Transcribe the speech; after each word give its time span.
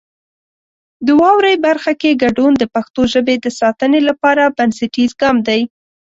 د 1.05 1.07
واورئ 1.21 1.55
برخه 1.67 1.93
کې 2.01 2.19
ګډون 2.23 2.51
د 2.57 2.63
پښتو 2.75 3.01
ژبې 3.13 3.35
د 3.39 3.47
ساتنې 3.59 4.01
لپاره 4.09 4.53
بنسټیز 4.57 5.11
ګام 5.21 5.37
دی. 5.47 5.61